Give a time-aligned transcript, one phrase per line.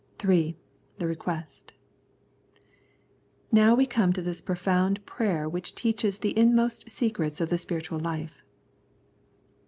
[0.17, 0.57] 3.
[0.97, 1.73] The Request.
[3.51, 7.99] Now we come to this profound prayer which teaches the inmost secrets of the spiritual
[7.99, 8.43] life.